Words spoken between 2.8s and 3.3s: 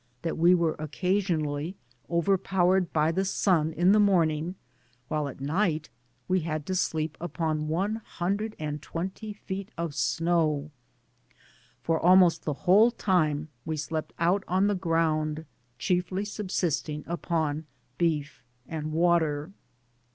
by the